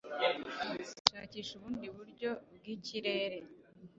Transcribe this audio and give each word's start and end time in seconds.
Shakisha 1.09 1.51
ubundi 1.55 1.87
buryo 1.97 2.29
bw'ikirere 2.55 3.37